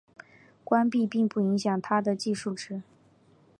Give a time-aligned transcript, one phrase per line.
[0.63, 2.81] 关闭并不影响它的计数值。